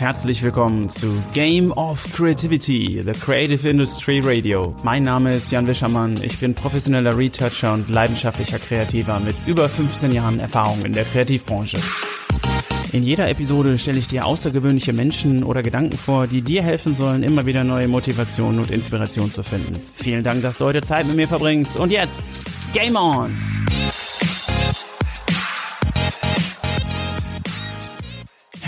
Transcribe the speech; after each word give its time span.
Herzlich 0.00 0.42
willkommen 0.42 0.88
zu 0.88 1.12
Game 1.34 1.72
of 1.72 2.02
Creativity, 2.14 3.02
the 3.02 3.12
Creative 3.12 3.68
Industry 3.68 4.20
Radio. 4.24 4.74
Mein 4.82 5.02
Name 5.02 5.34
ist 5.34 5.52
Jan 5.52 5.66
Wischermann, 5.66 6.22
ich 6.22 6.38
bin 6.38 6.54
professioneller 6.54 7.18
Retoucher 7.18 7.74
und 7.74 7.90
leidenschaftlicher 7.90 8.58
Kreativer 8.58 9.20
mit 9.20 9.36
über 9.46 9.68
15 9.68 10.12
Jahren 10.12 10.38
Erfahrung 10.38 10.82
in 10.86 10.94
der 10.94 11.04
Kreativbranche. 11.04 11.76
In 12.92 13.04
jeder 13.04 13.28
Episode 13.28 13.78
stelle 13.78 13.98
ich 13.98 14.08
dir 14.08 14.24
außergewöhnliche 14.24 14.94
Menschen 14.94 15.44
oder 15.44 15.62
Gedanken 15.62 15.98
vor, 15.98 16.26
die 16.26 16.40
dir 16.40 16.62
helfen 16.62 16.94
sollen, 16.94 17.22
immer 17.22 17.44
wieder 17.44 17.62
neue 17.62 17.86
Motivation 17.86 18.58
und 18.58 18.70
Inspiration 18.70 19.30
zu 19.30 19.42
finden. 19.42 19.80
Vielen 19.94 20.24
Dank, 20.24 20.40
dass 20.40 20.58
du 20.58 20.64
heute 20.64 20.80
Zeit 20.80 21.06
mit 21.06 21.16
mir 21.16 21.28
verbringst. 21.28 21.76
Und 21.76 21.92
jetzt, 21.92 22.20
Game 22.72 22.96
On! 22.96 23.49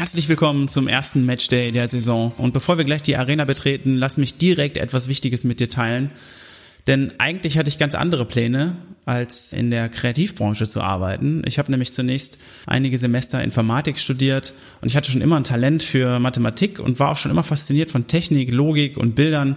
Herzlich 0.02 0.28
willkommen 0.28 0.66
zum 0.66 0.88
ersten 0.88 1.24
Matchday 1.26 1.70
der 1.70 1.86
Saison. 1.86 2.32
Und 2.36 2.52
bevor 2.52 2.76
wir 2.76 2.84
gleich 2.84 3.04
die 3.04 3.16
Arena 3.16 3.44
betreten, 3.44 3.94
lass 3.94 4.16
mich 4.16 4.36
direkt 4.36 4.76
etwas 4.76 5.06
Wichtiges 5.06 5.44
mit 5.44 5.60
dir 5.60 5.68
teilen. 5.68 6.10
Denn 6.88 7.12
eigentlich 7.18 7.56
hatte 7.56 7.68
ich 7.68 7.78
ganz 7.78 7.94
andere 7.94 8.24
Pläne, 8.24 8.74
als 9.04 9.52
in 9.52 9.70
der 9.70 9.88
Kreativbranche 9.88 10.66
zu 10.66 10.80
arbeiten. 10.80 11.44
Ich 11.46 11.60
habe 11.60 11.70
nämlich 11.70 11.92
zunächst 11.92 12.38
einige 12.66 12.98
Semester 12.98 13.44
Informatik 13.44 13.96
studiert 13.96 14.54
und 14.80 14.88
ich 14.88 14.96
hatte 14.96 15.12
schon 15.12 15.20
immer 15.20 15.36
ein 15.36 15.44
Talent 15.44 15.84
für 15.84 16.18
Mathematik 16.18 16.80
und 16.80 16.98
war 16.98 17.12
auch 17.12 17.16
schon 17.16 17.30
immer 17.30 17.44
fasziniert 17.44 17.92
von 17.92 18.08
Technik, 18.08 18.50
Logik 18.50 18.96
und 18.96 19.14
Bildern. 19.14 19.56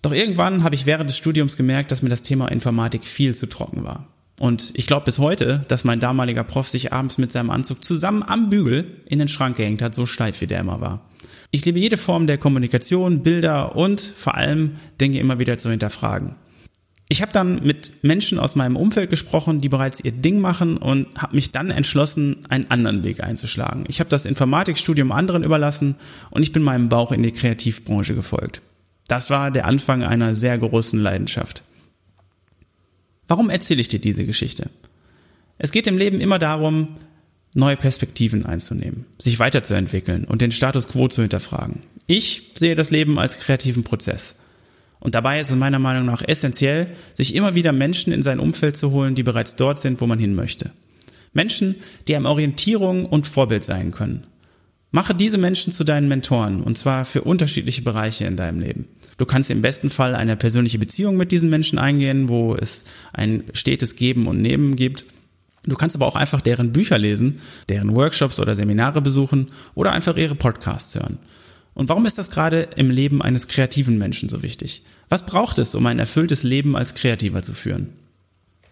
Doch 0.00 0.12
irgendwann 0.12 0.64
habe 0.64 0.74
ich 0.74 0.86
während 0.86 1.10
des 1.10 1.18
Studiums 1.18 1.58
gemerkt, 1.58 1.90
dass 1.90 2.00
mir 2.00 2.08
das 2.08 2.22
Thema 2.22 2.48
Informatik 2.48 3.04
viel 3.04 3.34
zu 3.34 3.46
trocken 3.46 3.84
war. 3.84 4.08
Und 4.42 4.72
ich 4.74 4.88
glaube 4.88 5.04
bis 5.04 5.20
heute, 5.20 5.64
dass 5.68 5.84
mein 5.84 6.00
damaliger 6.00 6.42
Prof 6.42 6.68
sich 6.68 6.92
abends 6.92 7.16
mit 7.16 7.30
seinem 7.30 7.50
Anzug 7.50 7.84
zusammen 7.84 8.24
am 8.24 8.50
Bügel 8.50 9.00
in 9.06 9.20
den 9.20 9.28
Schrank 9.28 9.56
gehängt 9.56 9.82
hat, 9.82 9.94
so 9.94 10.04
steif 10.04 10.40
wie 10.40 10.48
der 10.48 10.58
immer 10.58 10.80
war. 10.80 11.08
Ich 11.52 11.64
liebe 11.64 11.78
jede 11.78 11.96
Form 11.96 12.26
der 12.26 12.38
Kommunikation, 12.38 13.22
Bilder 13.22 13.76
und 13.76 14.00
vor 14.00 14.34
allem 14.34 14.72
Dinge 15.00 15.20
immer 15.20 15.38
wieder 15.38 15.58
zu 15.58 15.70
hinterfragen. 15.70 16.34
Ich 17.08 17.22
habe 17.22 17.30
dann 17.30 17.60
mit 17.62 18.02
Menschen 18.02 18.40
aus 18.40 18.56
meinem 18.56 18.74
Umfeld 18.74 19.10
gesprochen, 19.10 19.60
die 19.60 19.68
bereits 19.68 20.00
ihr 20.00 20.10
Ding 20.10 20.40
machen 20.40 20.76
und 20.76 21.06
habe 21.16 21.36
mich 21.36 21.52
dann 21.52 21.70
entschlossen, 21.70 22.44
einen 22.48 22.68
anderen 22.68 23.04
Weg 23.04 23.22
einzuschlagen. 23.22 23.84
Ich 23.86 24.00
habe 24.00 24.10
das 24.10 24.26
Informatikstudium 24.26 25.12
anderen 25.12 25.44
überlassen 25.44 25.94
und 26.30 26.42
ich 26.42 26.50
bin 26.50 26.64
meinem 26.64 26.88
Bauch 26.88 27.12
in 27.12 27.22
die 27.22 27.30
Kreativbranche 27.30 28.16
gefolgt. 28.16 28.60
Das 29.06 29.30
war 29.30 29.52
der 29.52 29.66
Anfang 29.66 30.02
einer 30.02 30.34
sehr 30.34 30.58
großen 30.58 30.98
Leidenschaft. 30.98 31.62
Warum 33.32 33.48
erzähle 33.48 33.80
ich 33.80 33.88
dir 33.88 33.98
diese 33.98 34.26
Geschichte? 34.26 34.68
Es 35.56 35.72
geht 35.72 35.86
im 35.86 35.96
Leben 35.96 36.20
immer 36.20 36.38
darum, 36.38 36.88
neue 37.54 37.78
Perspektiven 37.78 38.44
einzunehmen, 38.44 39.06
sich 39.16 39.38
weiterzuentwickeln 39.38 40.26
und 40.26 40.42
den 40.42 40.52
Status 40.52 40.88
quo 40.88 41.08
zu 41.08 41.22
hinterfragen. 41.22 41.82
Ich 42.06 42.50
sehe 42.56 42.74
das 42.74 42.90
Leben 42.90 43.18
als 43.18 43.38
kreativen 43.38 43.84
Prozess. 43.84 44.36
Und 45.00 45.14
dabei 45.14 45.40
ist 45.40 45.50
es 45.50 45.56
meiner 45.56 45.78
Meinung 45.78 46.04
nach 46.04 46.20
essentiell, 46.20 46.88
sich 47.14 47.34
immer 47.34 47.54
wieder 47.54 47.72
Menschen 47.72 48.12
in 48.12 48.22
sein 48.22 48.38
Umfeld 48.38 48.76
zu 48.76 48.90
holen, 48.90 49.14
die 49.14 49.22
bereits 49.22 49.56
dort 49.56 49.78
sind, 49.78 50.02
wo 50.02 50.06
man 50.06 50.18
hin 50.18 50.34
möchte. 50.34 50.70
Menschen, 51.32 51.76
die 52.08 52.16
einem 52.16 52.26
Orientierung 52.26 53.06
und 53.06 53.26
Vorbild 53.26 53.64
sein 53.64 53.92
können. 53.92 54.26
Mache 54.90 55.14
diese 55.14 55.38
Menschen 55.38 55.72
zu 55.72 55.84
deinen 55.84 56.08
Mentoren, 56.08 56.62
und 56.62 56.76
zwar 56.76 57.06
für 57.06 57.22
unterschiedliche 57.22 57.80
Bereiche 57.80 58.26
in 58.26 58.36
deinem 58.36 58.60
Leben. 58.60 58.88
Du 59.18 59.26
kannst 59.26 59.50
im 59.50 59.62
besten 59.62 59.90
Fall 59.90 60.14
eine 60.14 60.36
persönliche 60.36 60.78
Beziehung 60.78 61.16
mit 61.16 61.32
diesen 61.32 61.50
Menschen 61.50 61.78
eingehen, 61.78 62.28
wo 62.28 62.54
es 62.54 62.86
ein 63.12 63.44
stetes 63.52 63.96
Geben 63.96 64.26
und 64.26 64.40
Nehmen 64.40 64.76
gibt. 64.76 65.04
Du 65.64 65.76
kannst 65.76 65.94
aber 65.94 66.06
auch 66.06 66.16
einfach 66.16 66.40
deren 66.40 66.72
Bücher 66.72 66.98
lesen, 66.98 67.40
deren 67.68 67.94
Workshops 67.94 68.40
oder 68.40 68.54
Seminare 68.54 69.00
besuchen 69.00 69.46
oder 69.74 69.92
einfach 69.92 70.16
ihre 70.16 70.34
Podcasts 70.34 70.94
hören. 70.94 71.18
Und 71.74 71.88
warum 71.88 72.04
ist 72.04 72.18
das 72.18 72.30
gerade 72.30 72.68
im 72.76 72.90
Leben 72.90 73.22
eines 73.22 73.48
kreativen 73.48 73.96
Menschen 73.96 74.28
so 74.28 74.42
wichtig? 74.42 74.82
Was 75.08 75.24
braucht 75.24 75.58
es, 75.58 75.74
um 75.74 75.86
ein 75.86 75.98
erfülltes 75.98 76.42
Leben 76.42 76.76
als 76.76 76.94
Kreativer 76.94 77.42
zu 77.42 77.54
führen? 77.54 77.90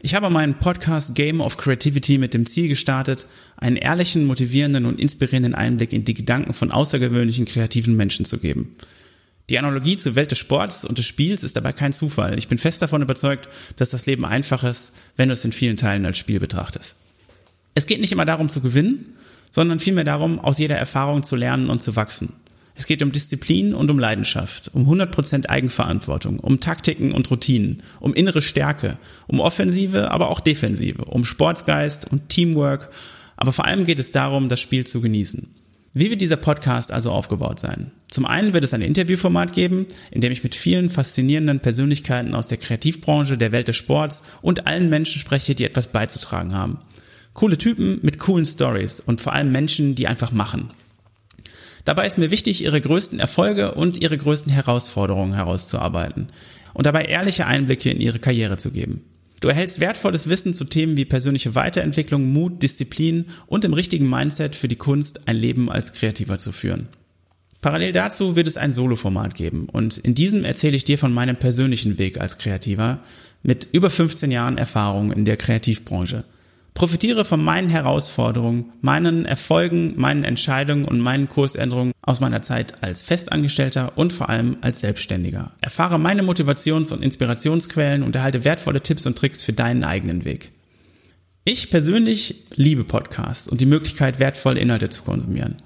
Ich 0.03 0.15
habe 0.15 0.31
meinen 0.31 0.54
Podcast 0.54 1.15
Game 1.15 1.41
of 1.41 1.59
Creativity 1.59 2.19
mit 2.19 2.32
dem 2.32 2.47
Ziel 2.47 2.69
gestartet, 2.69 3.26
einen 3.59 3.76
ehrlichen, 3.76 4.25
motivierenden 4.25 4.86
und 4.86 4.98
inspirierenden 4.98 5.54
Einblick 5.54 5.92
in 5.92 6.06
die 6.06 6.15
Gedanken 6.15 6.54
von 6.54 6.72
außergewöhnlichen 6.72 7.44
kreativen 7.44 7.97
Menschen 7.97 8.25
zu 8.25 8.38
geben. 8.38 8.72
Die 9.50 9.59
Analogie 9.59 9.97
zur 9.97 10.15
Welt 10.15 10.31
des 10.31 10.38
Sports 10.38 10.84
und 10.84 10.97
des 10.97 11.06
Spiels 11.06 11.43
ist 11.43 11.56
dabei 11.56 11.72
kein 11.72 11.93
Zufall. 11.93 12.38
Ich 12.38 12.47
bin 12.47 12.56
fest 12.56 12.81
davon 12.83 13.03
überzeugt, 13.03 13.49
dass 13.75 13.91
das 13.91 14.06
Leben 14.06 14.25
einfach 14.25 14.62
ist, 14.62 14.94
wenn 15.16 15.28
du 15.28 15.34
es 15.34 15.44
in 15.44 15.50
vielen 15.50 15.77
Teilen 15.77 16.06
als 16.06 16.19
Spiel 16.19 16.38
betrachtest. 16.38 16.99
Es 17.75 17.87
geht 17.87 18.00
nicht 18.00 18.12
immer 18.12 18.25
darum 18.25 18.49
zu 18.49 18.60
gewinnen, 18.60 19.16
sondern 19.50 19.81
vielmehr 19.81 20.05
darum, 20.05 20.39
aus 20.39 20.59
jeder 20.59 20.77
Erfahrung 20.77 21.25
zu 21.25 21.34
lernen 21.34 21.69
und 21.69 21.83
zu 21.83 21.97
wachsen. 21.97 22.34
Es 22.77 22.87
geht 22.87 23.03
um 23.03 23.10
Disziplin 23.10 23.75
und 23.75 23.91
um 23.91 23.99
Leidenschaft, 23.99 24.71
um 24.72 24.89
100% 24.89 25.47
Eigenverantwortung, 25.47 26.39
um 26.39 26.60
Taktiken 26.60 27.10
und 27.10 27.28
Routinen, 27.28 27.83
um 27.99 28.15
innere 28.15 28.43
Stärke, 28.43 28.99
um 29.27 29.41
Offensive, 29.41 30.12
aber 30.12 30.31
auch 30.31 30.39
Defensive, 30.39 31.06
um 31.06 31.25
Sportsgeist 31.25 32.06
und 32.09 32.28
Teamwork. 32.28 32.91
Aber 33.37 33.53
vor 33.53 33.65
allem 33.65 33.84
geht 33.84 33.99
es 33.99 34.12
darum, 34.12 34.49
das 34.49 34.60
Spiel 34.60 34.87
zu 34.87 35.00
genießen. 35.00 35.59
Wie 35.93 36.09
wird 36.09 36.21
dieser 36.21 36.37
Podcast 36.37 36.93
also 36.93 37.11
aufgebaut 37.11 37.59
sein? 37.59 37.91
Zum 38.12 38.25
einen 38.25 38.53
wird 38.53 38.62
es 38.62 38.73
ein 38.75 38.81
Interviewformat 38.81 39.53
geben, 39.53 39.87
in 40.12 40.21
dem 40.21 40.31
ich 40.31 40.45
mit 40.45 40.55
vielen 40.55 40.89
faszinierenden 40.89 41.59
Persönlichkeiten 41.59 42.37
aus 42.37 42.47
der 42.47 42.59
Kreativbranche, 42.59 43.37
der 43.37 43.51
Welt 43.51 43.67
des 43.67 43.77
Sports 43.77 44.23
und 44.41 44.69
allen 44.69 44.89
Menschen 44.89 45.19
spreche, 45.19 45.56
die 45.56 45.65
etwas 45.65 45.89
beizutragen 45.89 46.55
haben. 46.55 46.78
Coole 47.34 47.59
Typen 47.59 47.99
mit 48.03 48.21
coolen 48.21 48.47
Stories 48.47 49.01
und 49.01 49.21
vor 49.21 49.33
allem 49.33 49.51
Menschen, 49.51 49.97
die 49.97 50.06
einfach 50.06 50.31
machen. 50.31 50.71
Dabei 51.84 52.07
ist 52.07 52.19
mir 52.19 52.31
wichtig, 52.31 52.62
ihre 52.62 52.81
größten 52.81 53.19
Erfolge 53.19 53.75
und 53.75 53.99
ihre 53.99 54.17
größten 54.17 54.53
Herausforderungen 54.53 55.34
herauszuarbeiten 55.34 56.28
und 56.72 56.87
dabei 56.87 57.07
ehrliche 57.07 57.47
Einblicke 57.47 57.91
in 57.91 58.01
ihre 58.01 58.21
Karriere 58.21 58.59
zu 58.59 58.71
geben. 58.71 59.09
Du 59.41 59.49
erhältst 59.49 59.81
wertvolles 59.81 60.28
Wissen 60.28 60.53
zu 60.53 60.65
Themen 60.67 60.99
wie 60.99 61.06
persönliche 61.06 61.55
Weiterentwicklung, 61.55 62.31
Mut, 62.31 62.62
Disziplin 62.62 63.25
und 63.47 63.65
im 63.65 63.73
richtigen 63.73 64.09
Mindset 64.09 64.55
für 64.55 64.69
die 64.69 64.77
Kunst, 64.77 65.28
ein 65.28 65.37
Leben 65.37 65.71
als 65.71 65.95
Kreativer 65.95 66.37
zu 66.37 66.53
führen. 66.53 66.89
Parallel 67.62 67.93
dazu 67.93 68.37
wird 68.37 68.47
es 68.47 68.59
ein 68.59 68.73
Solo-Format 68.73 69.34
geben 69.34 69.67
und 69.71 69.97
in 69.99 70.15
diesem 70.15 70.45
erzähle 70.45 70.77
ich 70.77 70.84
dir 70.84 70.99
von 70.99 71.12
meinem 71.12 71.37
persönlichen 71.37 71.99
Weg 71.99 72.21
als 72.21 72.39
Kreativer 72.39 73.01
mit 73.43 73.69
über 73.73 73.89
15 73.89 74.31
Jahren 74.31 74.59
Erfahrung 74.59 75.12
in 75.12 75.25
der 75.25 75.39
Kreativbranche. 75.39 76.25
Profitiere 76.75 77.25
von 77.25 77.42
meinen 77.42 77.69
Herausforderungen, 77.69 78.72
meinen 78.81 79.26
Erfolgen, 79.26 79.94
meinen 79.97 80.25
Entscheidungen 80.25 80.84
und 80.84 81.00
meinen 81.00 81.28
Kursänderungen 81.28 81.92
aus 82.03 82.20
meiner 82.20 82.42
Zeit 82.42 82.82
als 82.82 83.03
Festangestellter 83.03 83.98
und 83.98 84.12
vor 84.12 84.28
allem 84.28 84.56
als 84.60 84.80
Selbstständiger. 84.80 85.50
Erfahre 85.60 85.98
meine 85.98 86.22
Motivations- 86.22 86.92
und 86.92 87.03
Inspirationsquellen 87.03 88.03
und 88.03 88.16
erhalte 88.16 88.44
wertvolle 88.44 88.82
Tipps 88.82 89.06
und 89.06 89.19
Tricks 89.19 89.42
für 89.42 89.53
deinen 89.53 89.84
eigenen 89.84 90.25
Weg. 90.25 90.53
Ich 91.44 91.70
persönlich 91.70 92.44
liebe 92.54 92.84
Podcasts 92.84 93.48
und 93.48 93.60
die 93.60 93.66
Möglichkeit, 93.66 94.19
wertvolle 94.19 94.60
Inhalte 94.60 94.88
zu 94.88 95.03
konsumieren. 95.03 95.56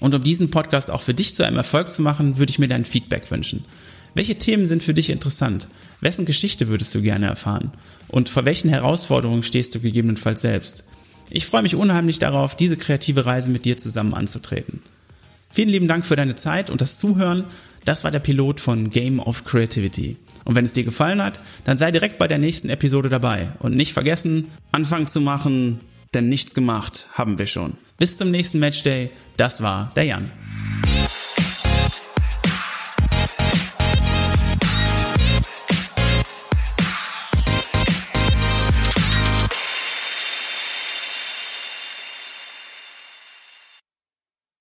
Und 0.00 0.14
um 0.14 0.22
diesen 0.22 0.50
Podcast 0.50 0.90
auch 0.90 1.02
für 1.02 1.14
dich 1.14 1.34
zu 1.34 1.44
einem 1.44 1.58
Erfolg 1.58 1.90
zu 1.90 2.02
machen, 2.02 2.38
würde 2.38 2.50
ich 2.50 2.58
mir 2.58 2.68
dein 2.68 2.84
Feedback 2.84 3.30
wünschen. 3.30 3.64
Welche 4.14 4.38
Themen 4.38 4.66
sind 4.66 4.82
für 4.82 4.94
dich 4.94 5.10
interessant? 5.10 5.68
Wessen 6.00 6.26
Geschichte 6.26 6.68
würdest 6.68 6.94
du 6.94 7.00
gerne 7.00 7.26
erfahren? 7.26 7.72
Und 8.08 8.28
vor 8.28 8.44
welchen 8.44 8.68
Herausforderungen 8.68 9.42
stehst 9.42 9.74
du 9.74 9.80
gegebenenfalls 9.80 10.42
selbst? 10.42 10.84
Ich 11.30 11.46
freue 11.46 11.62
mich 11.62 11.74
unheimlich 11.74 12.18
darauf, 12.18 12.54
diese 12.54 12.76
kreative 12.76 13.24
Reise 13.24 13.50
mit 13.50 13.64
dir 13.64 13.78
zusammen 13.78 14.12
anzutreten. 14.12 14.80
Vielen 15.50 15.70
lieben 15.70 15.88
Dank 15.88 16.04
für 16.04 16.16
deine 16.16 16.36
Zeit 16.36 16.68
und 16.68 16.82
das 16.82 16.98
Zuhören. 16.98 17.44
Das 17.84 18.04
war 18.04 18.10
der 18.10 18.18
Pilot 18.18 18.60
von 18.60 18.90
Game 18.90 19.18
of 19.18 19.44
Creativity. 19.44 20.16
Und 20.44 20.54
wenn 20.54 20.64
es 20.64 20.72
dir 20.72 20.84
gefallen 20.84 21.22
hat, 21.22 21.40
dann 21.64 21.78
sei 21.78 21.90
direkt 21.90 22.18
bei 22.18 22.28
der 22.28 22.38
nächsten 22.38 22.68
Episode 22.68 23.08
dabei. 23.08 23.48
Und 23.60 23.76
nicht 23.76 23.92
vergessen, 23.92 24.48
Anfang 24.72 25.06
zu 25.06 25.20
machen, 25.20 25.80
denn 26.12 26.28
nichts 26.28 26.52
gemacht 26.52 27.06
haben 27.12 27.38
wir 27.38 27.46
schon. 27.46 27.74
Bis 27.98 28.18
zum 28.18 28.30
nächsten 28.30 28.58
Matchday. 28.58 29.10
Das 29.36 29.62
war 29.62 29.92
der 29.96 30.04
Jan. 30.04 30.30